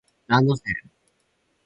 [0.25, 0.85] ランドセル